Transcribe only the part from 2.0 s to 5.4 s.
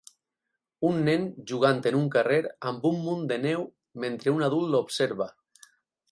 carrer amb un munt de neu mentre un adult l'observa.